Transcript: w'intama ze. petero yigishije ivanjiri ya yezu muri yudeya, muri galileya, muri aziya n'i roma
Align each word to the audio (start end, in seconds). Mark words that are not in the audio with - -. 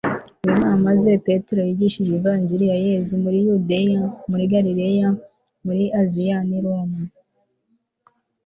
w'intama 0.43 0.91
ze. 1.01 1.13
petero 1.25 1.61
yigishije 1.67 2.11
ivanjiri 2.19 2.65
ya 2.71 2.77
yezu 2.87 3.13
muri 3.23 3.37
yudeya, 3.47 4.03
muri 4.29 4.43
galileya, 4.53 5.09
muri 5.65 5.83
aziya 6.01 6.37
n'i 6.47 6.59
roma 6.65 7.01